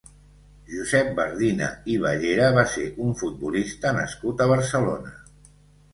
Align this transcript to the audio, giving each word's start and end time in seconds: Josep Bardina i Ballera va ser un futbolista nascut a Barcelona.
Josep 0.75 1.11
Bardina 1.19 1.67
i 1.95 1.99
Ballera 2.05 2.47
va 2.57 2.65
ser 2.73 2.87
un 3.09 3.13
futbolista 3.23 3.93
nascut 3.99 4.43
a 4.45 4.49
Barcelona. 4.57 5.17